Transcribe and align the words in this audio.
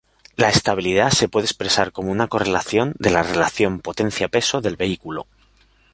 La 0.35 0.49
estabilidad 0.49 1.11
se 1.11 1.27
puede 1.29 1.45
expresar 1.45 1.91
como 1.91 2.11
una 2.11 2.27
correlación 2.27 2.95
de 2.97 3.11
la 3.11 3.21
relación 3.21 3.79
potencia-peso 3.81 4.59
del 4.59 4.75
vehículo. 4.75 5.27